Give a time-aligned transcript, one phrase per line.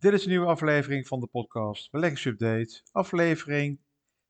[0.00, 3.80] Dit is een nieuwe aflevering van de podcast Beleggingsupdate, aflevering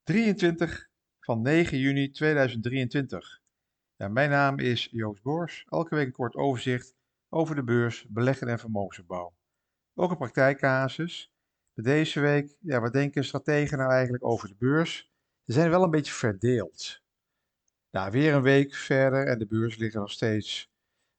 [0.03, 0.89] 23
[1.21, 3.41] van 9 juni 2023.
[3.97, 5.65] Ja, mijn naam is Joost Boors.
[5.69, 6.95] Elke week een kort overzicht
[7.29, 9.35] over de beurs, beleggen en vermogensopbouw.
[9.95, 11.33] Ook een praktijkcasus.
[11.75, 15.13] Deze week, ja, wat denken strategen nou eigenlijk over de beurs?
[15.45, 17.03] Ze zijn wel een beetje verdeeld.
[17.91, 20.71] Nou, weer een week verder en de beurs liggen nog steeds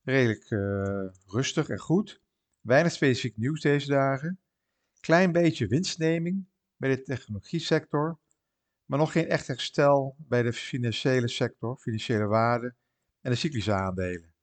[0.01, 2.21] redelijk uh, rustig en goed.
[2.61, 4.39] Weinig specifiek nieuws deze dagen.
[4.99, 6.45] Klein beetje winstneming
[6.77, 8.19] bij de technologie-sector,
[8.85, 12.75] maar nog geen echt herstel bij de financiële sector, financiële waarden
[13.21, 14.33] en de cyclische aandelen.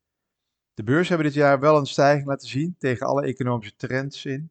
[0.75, 4.51] De beurs hebben dit jaar wel een stijging laten zien tegen alle economische trends in.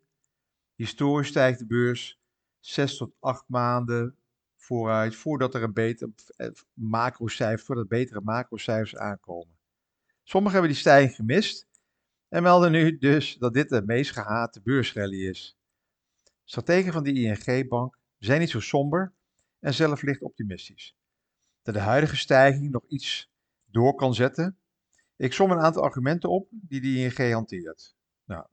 [0.75, 2.19] Historisch stijgt de beurs
[2.59, 4.17] 6 tot 8 maanden
[4.55, 9.57] vooruit voordat er een beter eh, macrocijfer, voordat betere macrocijfers aankomen.
[10.23, 11.66] Sommigen hebben die stijging gemist
[12.37, 15.57] en melden nu dus dat dit de meest gehate beursrally is.
[16.43, 19.13] Strategen van de ING-bank zijn niet zo somber
[19.59, 20.95] en zelf licht optimistisch.
[21.61, 23.31] Dat de huidige stijging nog iets
[23.65, 24.57] door kan zetten.
[25.15, 27.95] Ik som een aantal argumenten op die de ING hanteert.
[28.25, 28.45] Nou,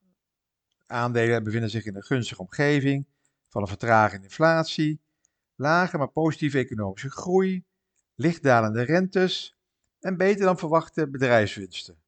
[0.86, 3.06] aandelen bevinden zich in een gunstige omgeving
[3.48, 5.00] van een vertragende inflatie,
[5.54, 7.64] lage maar positieve economische groei,
[8.14, 9.56] lichtdalende rentes
[10.00, 12.03] en beter dan verwachte bedrijfswinsten.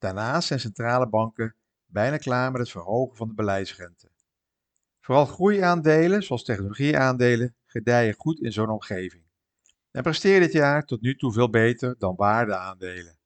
[0.00, 1.54] Daarnaast zijn centrale banken
[1.86, 4.10] bijna klaar met het verhogen van de beleidsrente.
[5.00, 9.24] Vooral groeiaandelen, zoals technologieaandelen, gedijen goed in zo'n omgeving.
[9.90, 13.18] En presteren dit jaar tot nu toe veel beter dan waardeaandelen.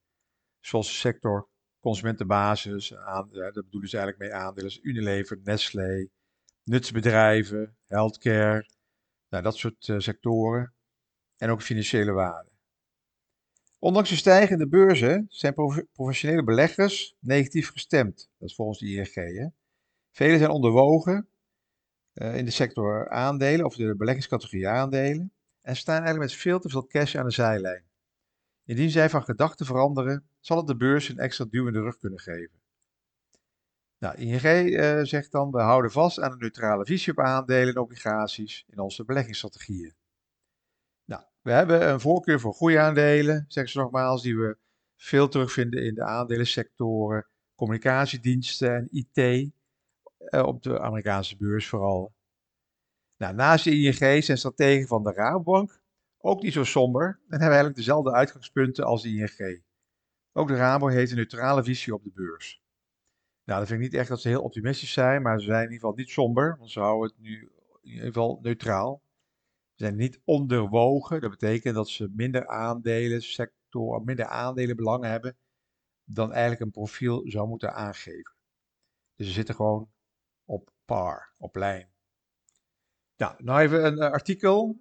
[0.60, 1.48] Zoals de sector
[1.80, 6.08] consumentenbasis, aan, ja, daar bedoelen ze eigenlijk mee aandelen Unilever, Nestlé,
[6.64, 8.68] nutsbedrijven, healthcare,
[9.28, 10.74] nou, dat soort uh, sectoren.
[11.36, 12.53] En ook financiële waarden.
[13.84, 15.54] Ondanks de stijgende beurzen zijn
[15.92, 18.30] professionele beleggers negatief gestemd.
[18.38, 19.52] Dat is volgens de ING.
[20.10, 21.28] Velen zijn onderwogen
[22.14, 26.68] uh, in de sector aandelen of de beleggingscategorie aandelen en staan eigenlijk met veel te
[26.68, 27.84] veel cash aan de zijlijn.
[28.64, 31.98] Indien zij van gedachten veranderen, zal het de beurs een extra duw in de rug
[31.98, 32.60] kunnen geven.
[33.98, 37.80] Nou, ING eh, zegt dan, we houden vast aan een neutrale visie op aandelen en
[37.80, 39.94] obligaties in onze beleggingsstrategieën.
[41.44, 44.56] We hebben een voorkeur voor groeiaandelen, zeggen ze nogmaals, die we
[44.96, 49.50] veel terugvinden in de aandelensectoren, communicatiediensten en IT,
[50.18, 52.14] uh, op de Amerikaanse beurs vooral.
[53.16, 55.82] Nou, naast de ING zijn strategen van de Rabobank
[56.18, 59.62] ook niet zo somber en hebben eigenlijk dezelfde uitgangspunten als de ING.
[60.32, 62.62] Ook de Rabo heeft een neutrale visie op de beurs.
[63.44, 65.72] Nou, dat vind ik niet echt dat ze heel optimistisch zijn, maar ze zijn in
[65.72, 69.03] ieder geval niet somber, want ze houden het nu in ieder geval neutraal.
[69.74, 75.36] Ze zijn niet onderwogen, dat betekent dat ze minder aandelen, sector, minder aandelen belangen hebben
[76.04, 78.34] dan eigenlijk een profiel zou moeten aangeven.
[79.16, 79.90] Dus ze zitten gewoon
[80.44, 81.92] op par, op lijn.
[83.16, 84.80] Nou, nou even een artikel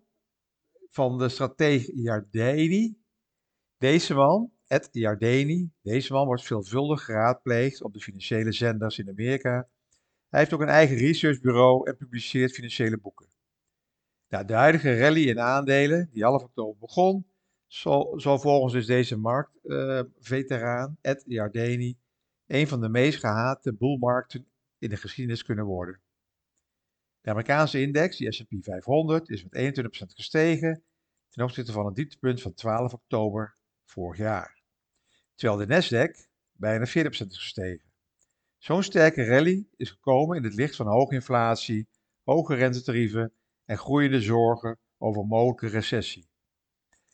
[0.90, 3.02] van de stratege Jardeni.
[3.78, 9.70] Deze man, Ed Jardeni, deze man wordt veelvuldig geraadpleegd op de financiële zenders in Amerika.
[10.30, 13.33] Hij heeft ook een eigen researchbureau en publiceert financiële boeken.
[14.42, 17.26] De huidige rally in aandelen, die half oktober begon,
[17.68, 21.98] zal, volgens dus deze marktveteraan, uh, Ed Jardeni,
[22.48, 26.02] een van de meest gehate boelmarkten in de geschiedenis kunnen worden.
[27.22, 29.86] De Amerikaanse index, die S&P 500, is met 21%
[30.16, 30.84] gestegen
[31.30, 33.56] ten opzichte van een dieptepunt van 12 oktober
[33.86, 34.62] vorig jaar.
[35.36, 37.92] Terwijl de Nasdaq bijna 40% is gestegen.
[38.58, 41.88] Zo'n sterke rally is gekomen in het licht van hoge inflatie,
[42.24, 43.34] hoge rentetarieven
[43.66, 46.28] en groeiende zorgen over mogelijke recessie.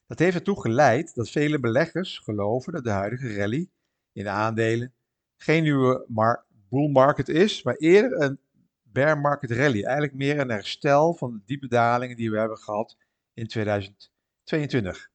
[0.08, 3.70] Dat heeft ertoe geleid dat vele beleggers geloven dat de huidige rally
[4.12, 4.94] in aandelen
[5.38, 6.06] geen nieuwe
[6.70, 8.40] bull market is, maar eerder een
[8.82, 9.84] bear market rally.
[9.84, 12.98] Eigenlijk meer een herstel van de diepe dalingen die we hebben gehad
[13.34, 15.10] in 2022.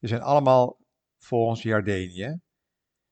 [0.00, 0.78] Die zijn allemaal
[1.18, 2.40] volgens Jardini.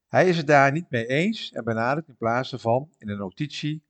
[0.06, 3.82] Hij is het daar niet mee eens en benadrukt in plaats daarvan in een notitie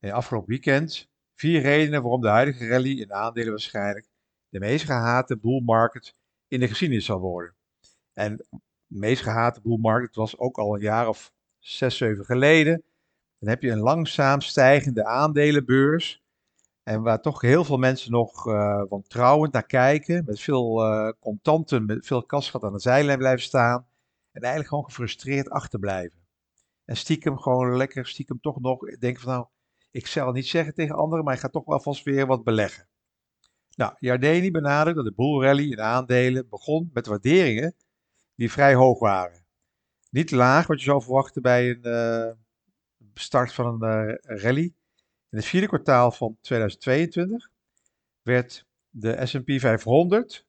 [0.00, 1.07] in afgelopen weekend
[1.38, 4.08] vier redenen waarom de huidige rally in aandelen waarschijnlijk
[4.48, 6.14] de meest gehate bull market
[6.48, 7.54] in de geschiedenis zal worden.
[8.12, 12.84] En de meest gehate bull market was ook al een jaar of zes, zeven geleden.
[13.38, 16.22] Dan heb je een langzaam stijgende aandelenbeurs.
[16.82, 20.24] En waar toch heel veel mensen nog uh, wantrouwend naar kijken.
[20.24, 23.86] Met veel uh, contanten, met veel kasgat aan de zijlijn blijven staan.
[24.32, 26.26] En eigenlijk gewoon gefrustreerd achterblijven.
[26.84, 29.46] En stiekem gewoon lekker, stiekem toch nog denken van nou,
[29.90, 32.88] ik zal niet zeggen tegen anderen, maar ik ga toch wel vast weer wat beleggen.
[33.76, 37.74] Nou, Jardini benadrukt dat de bull rally in aandelen begon met waarderingen
[38.34, 39.46] die vrij hoog waren.
[40.10, 42.32] Niet laag, wat je zou verwachten bij een uh,
[43.14, 44.74] start van een uh, rally.
[45.30, 47.50] In het vierde kwartaal van 2022
[48.22, 50.46] werd de S&P 500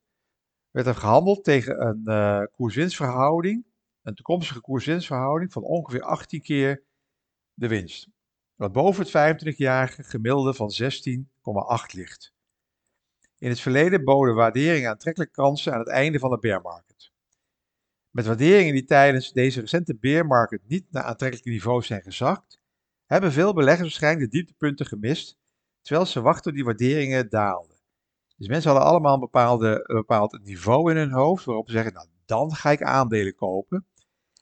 [0.71, 3.65] werd er gehandeld tegen een uh, koerswinstverhouding,
[4.01, 6.83] een toekomstige koerswinstverhouding van ongeveer 18 keer
[7.53, 8.09] de winst.
[8.59, 12.33] Wat boven het 25-jarige gemiddelde van 16,8 ligt.
[13.37, 17.11] In het verleden boden waarderingen aantrekkelijke kansen aan het einde van de bear market.
[18.09, 22.61] Met waarderingen die tijdens deze recente bear market niet naar aantrekkelijke niveaus zijn gezakt,
[23.05, 25.37] hebben veel beleggers waarschijnlijk de dieptepunten gemist,
[25.81, 27.77] terwijl ze wachten tot die waarderingen daalden.
[28.37, 32.07] Dus mensen hadden allemaal een, bepaalde, bepaald niveau in hun hoofd waarop ze zeggen, nou
[32.25, 33.85] dan ga ik aandelen kopen.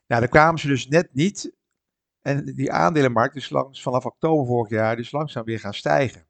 [0.08, 1.56] Nou, daar kwamen ze dus net niet.
[2.28, 6.28] En die aandelenmarkt is langs, vanaf oktober vorig jaar dus langzaam weer gaan stijgen.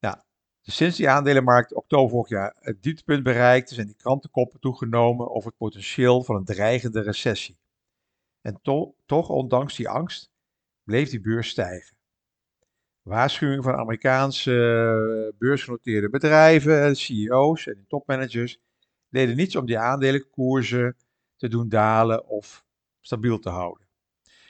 [0.00, 0.16] Nou,
[0.62, 5.48] dus sinds die aandelenmarkt oktober vorig jaar het dieptepunt bereikte, zijn die krantenkoppen toegenomen over
[5.48, 7.58] het potentieel van een dreigende recessie.
[8.40, 10.30] En to toch, ondanks die angst,
[10.84, 11.96] bleef die beurs stijgen.
[13.02, 18.60] Waarschuwingen van Amerikaanse eh, beursgenoteerde bedrijven, CEO's en topmanagers
[19.08, 20.96] deden niets om die aandelenkoersen
[21.36, 22.64] te doen dalen of
[23.00, 23.87] stabiel te houden.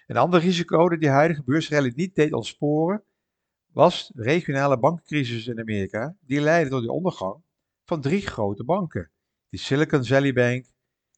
[0.08, 3.02] Een ander risico dat die huidige beursrally niet deed ontsporen,
[3.72, 7.43] was de regionale bankencrisis in Amerika, die leidde tot de ondergang
[7.84, 9.10] van drie grote banken.
[9.49, 10.66] De Silicon Valley Bank,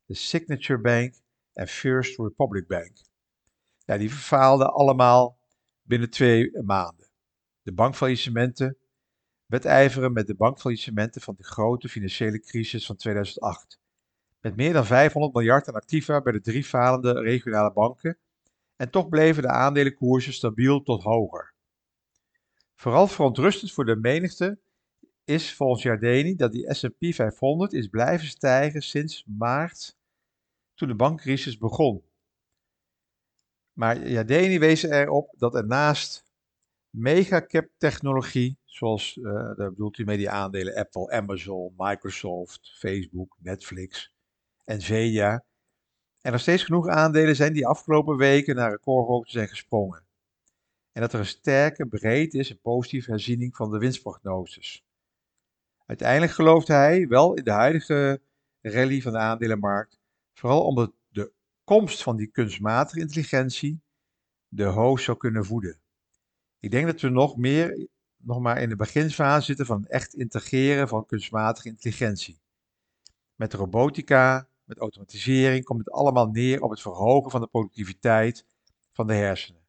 [0.04, 1.14] de Signature Bank
[1.52, 2.92] en First Republic Bank.
[3.84, 5.38] Die verfaalden allemaal
[5.82, 7.06] binnen twee maanden.
[7.62, 8.76] De bankfaillissementen
[9.46, 13.80] wedijveren met de bankfaillissementen van de grote financiële crisis van 2008.
[14.40, 18.18] Met meer dan 500 miljard aan activa bij de drie falende regionale banken
[18.80, 21.54] en toch bleven de aandelenkoersen stabiel tot hoger.
[22.74, 24.58] Vooral verontrustend voor de menigte
[25.24, 29.96] is volgens Jardeni dat die S&P 500 is blijven stijgen sinds maart
[30.74, 32.02] toen de bankcrisis begon.
[33.72, 36.24] Maar Jardeni wees erop dat er naast
[36.90, 44.14] megacap technologie, zoals uh, bedoelt u mee die aandelen Apple, Amazon, Microsoft, Facebook, Netflix,
[44.64, 45.44] Nvidia.
[46.20, 50.04] En er steeds genoeg aandelen zijn die afgelopen weken naar recordhoogte zijn gesprongen.
[50.92, 54.84] En dat er een sterke, breed is en positieve herziening van de winstprognoses.
[55.86, 58.20] Uiteindelijk gelooft hij wel in de huidige
[58.60, 59.98] rally van de aandelenmarkt,
[60.34, 61.32] vooral omdat de
[61.64, 63.80] komst van die kunstmatige intelligentie
[64.48, 65.80] de hoogst zou kunnen voeden.
[66.60, 70.88] Ik denk dat we nog meer, nog maar in de beginfase zitten van echt integreren
[70.88, 72.40] van kunstmatige intelligentie.
[73.34, 78.46] Met robotica, met automatisering komt het allemaal neer op het verhogen van de productiviteit
[78.92, 79.60] van de hersenen.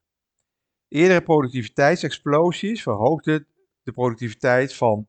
[0.88, 3.48] Eerdere productiviteitsexplosies verhoogden
[3.84, 5.08] de productiviteit van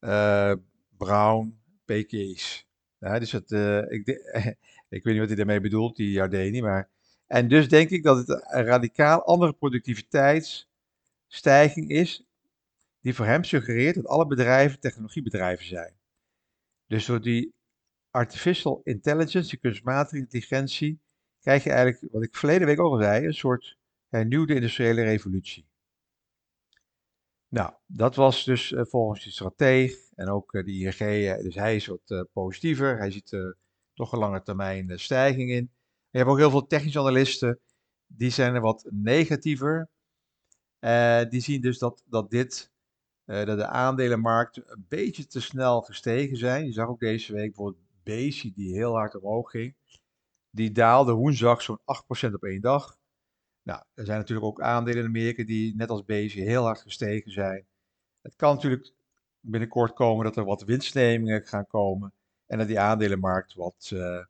[0.00, 0.52] uh,
[0.96, 2.66] Brown PK's.
[2.98, 4.06] Dus het, uh, ik,
[4.96, 6.90] ik, weet niet wat hij daarmee bedoelt, die Jardini, maar...
[7.26, 10.70] En dus denk ik dat het een radicaal andere productiviteits
[11.26, 12.26] stijging is
[13.00, 15.94] die voor hem suggereert dat alle bedrijven technologiebedrijven zijn.
[16.86, 17.54] Dus door die
[18.12, 21.00] artificial intelligence, die kunstmatige intelligentie,
[21.40, 23.78] krijg je eigenlijk, wat ik verleden week ook al zei, een soort
[24.08, 25.66] hernieuwde industriële revolutie.
[27.48, 31.54] Nou, dat was dus uh, volgens de strateeg en ook uh, de ING, uh, dus
[31.54, 33.36] hij is wat positiever, hij ziet
[33.94, 35.70] toch een lange termijn stijging in.
[36.10, 37.60] Je hebt ook heel veel technische analisten,
[38.06, 39.88] die zijn er wat negatiever.
[41.28, 42.72] Die zien dus dat, dat dit,
[43.24, 46.66] dat de aandelenmarkten een beetje te snel gestegen zijn.
[46.66, 49.74] Je zag ook deze week bijvoorbeeld Bezi die heel hard omhoog ging.
[50.50, 51.80] Die daalde woensdag zo'n
[52.28, 52.98] 8% op één dag.
[53.62, 57.32] Nou, er zijn natuurlijk ook aandelen in Amerika die net als Bezi heel hard gestegen
[57.32, 57.66] zijn.
[58.20, 58.92] Het kan natuurlijk
[59.40, 62.12] binnenkort komen dat er wat winstnemingen gaan komen
[62.46, 64.24] en dat die aandelenmarkt wat uh,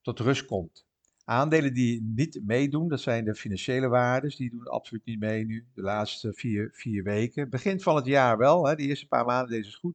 [0.00, 0.86] tot rust komt.
[1.24, 5.66] Aandelen die niet meedoen, dat zijn de financiële waardes, die doen absoluut niet mee nu,
[5.74, 7.50] de laatste vier, vier weken.
[7.50, 9.94] Begin van het jaar wel, hè, de eerste paar maanden deze is goed.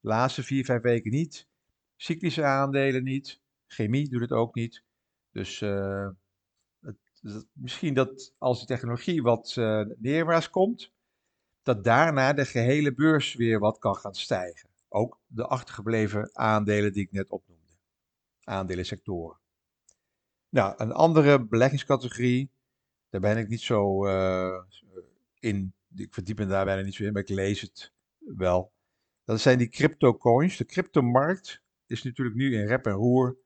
[0.00, 1.48] De laatste vier, vijf weken niet.
[2.02, 3.40] Cyclische aandelen niet.
[3.66, 4.82] Chemie doet het ook niet.
[5.30, 6.08] Dus uh,
[6.80, 10.92] het, misschien dat als de technologie wat uh, neerwaarts komt,
[11.62, 14.68] dat daarna de gehele beurs weer wat kan gaan stijgen.
[14.88, 17.76] Ook de achtergebleven aandelen die ik net opnoemde.
[18.44, 19.38] Aandelensectoren.
[20.48, 22.50] Nou, een andere beleggingscategorie,
[23.10, 24.62] daar ben ik niet zo uh,
[25.38, 25.74] in.
[25.96, 28.72] Ik verdiep me daar bijna niet zo in, maar ik lees het wel.
[29.24, 30.56] Dat zijn die crypto coins.
[30.56, 31.61] De cryptomarkt
[31.92, 33.38] is natuurlijk nu in rep en roer.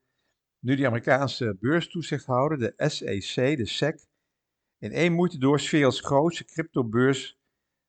[0.58, 4.06] Nu die Amerikaanse beurstoezichthouder, de SEC, de SEC,
[4.78, 7.38] in één moeite door als grootste cryptobeurs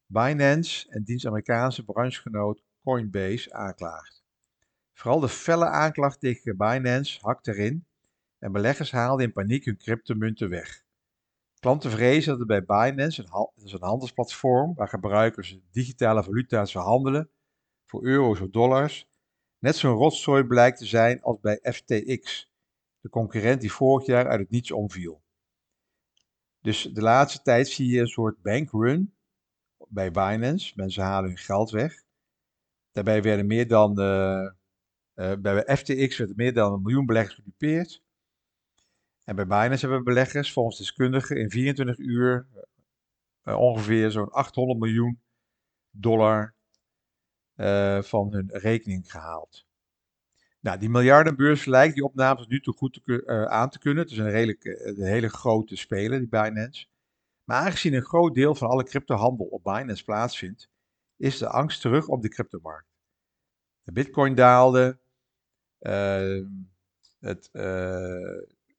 [0.05, 4.23] Binance en diens Amerikaanse branchegenoot Coinbase aanklaagt.
[4.93, 7.85] Vooral de felle aanklacht tegen Binance hakt erin
[8.39, 10.85] en beleggers haalden in paniek hun cryptomunten weg.
[11.59, 17.29] Klanten vrezen dat er bij Binance, dat is een handelsplatform waar gebruikers digitale valuta's verhandelen
[17.85, 19.09] voor euro's of dollars,
[19.59, 22.51] net zo'n rotzooi blijkt te zijn als bij FTX,
[22.99, 25.23] de concurrent die vorig jaar uit het niets omviel.
[26.61, 29.15] Dus de laatste tijd zie je een soort bankrun
[29.87, 30.73] bij Binance.
[30.75, 32.03] Mensen halen hun geld weg.
[32.91, 34.49] Daarbij werden meer dan, uh,
[35.15, 38.03] uh, bij FTX werd meer dan een miljoen beleggers gedupeerd.
[39.23, 42.47] En bij Binance hebben beleggers volgens deskundigen in 24 uur
[43.43, 45.21] uh, ongeveer zo'n 800 miljoen
[45.89, 46.56] dollar
[48.03, 49.65] van hun rekening gehaald.
[50.59, 54.03] Nou, die miljardenbeurs lijkt die opnames nu toe goed te, aan te kunnen.
[54.03, 56.87] Het is een, redelijk, een hele grote speler, die Binance.
[57.43, 60.69] Maar aangezien een groot deel van alle cryptohandel op Binance plaatsvindt,
[61.17, 62.87] is de angst terug op de cryptomarkt.
[63.83, 64.99] De bitcoin daalde,
[65.79, 66.45] uh,
[67.19, 67.49] het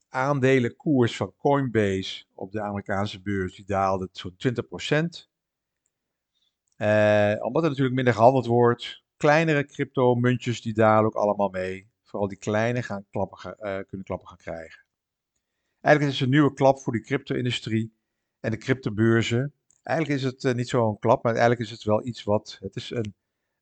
[0.09, 5.29] aandelenkoers van Coinbase op de Amerikaanse beurs die daalde zo'n 20%.
[6.79, 11.91] Uh, omdat er natuurlijk minder gehandeld wordt, kleinere crypto-muntjes die dalen ook allemaal mee.
[12.03, 13.57] Vooral die kleine gaan klappen,
[13.87, 14.87] kunnen klappen gaan krijgen.
[15.81, 17.93] Eigenlijk is het een nieuwe klap voor de crypto-industrie
[18.41, 19.53] en de cryptobeurzen.
[19.83, 22.59] Eigenlijk is het uh, niet zo'n klap, maar eigenlijk is het wel iets wat.
[22.61, 23.15] Het is een,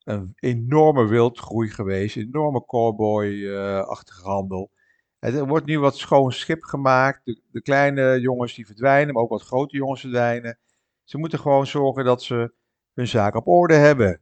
[0.05, 4.71] een enorme wildgroei geweest, enorme cowboy-achtige handel.
[5.19, 7.21] Er wordt nu wat schoon schip gemaakt.
[7.25, 10.59] De, de, kleine jongens die verdwijnen, maar ook wat grote jongens verdwijnen.
[11.05, 12.53] Ze moeten gewoon zorgen dat ze
[12.97, 14.21] hun zaak op orde hebben.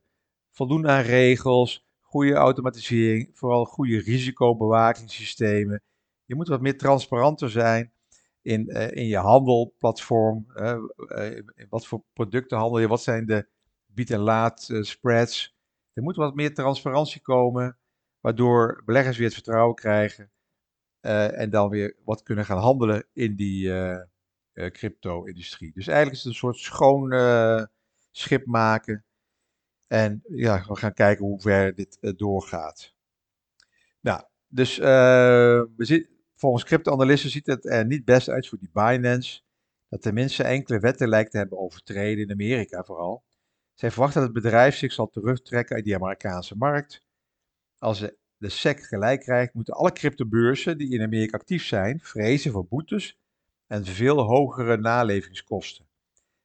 [0.51, 5.83] Voldoen aan regels, goede automatisering, vooral goede risicobewakingssystemen.
[6.25, 7.93] Je moet wat meer transparanter zijn
[8.43, 10.47] in, uh, in je handelplatform.
[10.57, 10.79] Uh,
[11.69, 12.89] wat voor producten handel je?
[12.89, 13.49] Wat zijn de
[13.87, 15.57] bied- en laat spreads?
[15.93, 17.79] Er moet wat meer transparantie komen,
[18.21, 20.31] waardoor beleggers weer het vertrouwen krijgen
[21.01, 23.73] en dan weer wat kunnen gaan handelen in die
[24.53, 25.73] crypto-industrie.
[25.75, 27.11] Dus eigenlijk is het een soort schoon
[28.17, 29.05] schip maken.
[29.87, 32.95] En ja, we gaan kijken hoe ver dit doorgaat.
[34.01, 39.43] Nou, dus we zitten Volgens crypto-analisten ziet het er niet best uit voor die Binance,
[39.89, 43.25] dat tenminste enkele wetten lijkt te hebben overtreden in Amerika vooral.
[43.75, 47.07] Zij verwachten dat het bedrijf zich zal terugtrekken uit die Amerikaanse markt.
[47.79, 47.99] Als
[48.37, 53.19] de SEC gelijk krijgt, moeten alle cryptobeurzen die in Amerika actief zijn, vrezen voor boetes
[53.67, 55.89] en veel hogere nalevingskosten.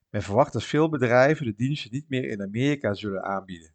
[0.09, 3.73] Men verwacht dat veel bedrijven de diensten niet meer in Amerika zullen aanbieden.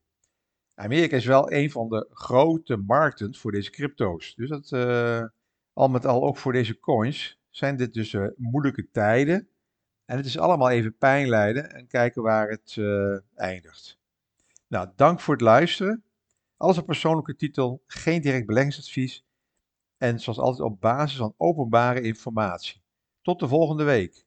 [0.74, 4.34] Amerika is wel een van de grote markten voor deze crypto's.
[4.34, 5.24] Dus dat, uh,
[5.72, 9.48] al met al ook voor deze coins zijn dit dus uh, moeilijke tijden.
[10.04, 13.98] En het is allemaal even pijn lijden en kijken waar het uh, eindigt.
[14.66, 16.04] Nou, dank voor het luisteren.
[16.56, 19.24] Alles op persoonlijke titel, geen direct beleggingsadvies.
[19.96, 22.82] En zoals altijd op basis van openbare informatie.
[23.22, 24.22] Tot de volgende week.